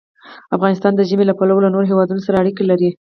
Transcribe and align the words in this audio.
افغانستان 0.55 0.93
د 0.95 1.01
ژبې 1.09 1.23
له 1.27 1.33
پلوه 1.39 1.63
له 1.63 1.69
نورو 1.73 1.89
هېوادونو 1.91 2.21
سره 2.27 2.39
اړیکې 2.41 2.63
لري. 2.71 2.89